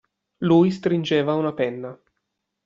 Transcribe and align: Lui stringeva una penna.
Lui 0.47 0.71
stringeva 0.71 1.35
una 1.35 1.53
penna. 1.53 1.95